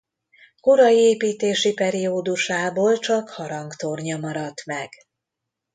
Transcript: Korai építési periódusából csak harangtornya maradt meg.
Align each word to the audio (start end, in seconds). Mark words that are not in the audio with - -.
Korai 0.59 0.95
építési 0.95 1.73
periódusából 1.73 2.97
csak 2.97 3.29
harangtornya 3.29 4.17
maradt 4.17 4.65
meg. 4.65 4.89